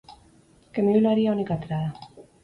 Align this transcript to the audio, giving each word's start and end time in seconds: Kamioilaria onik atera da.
Kamioilaria 0.77 1.33
onik 1.33 1.51
atera 1.57 1.79
da. 1.83 2.25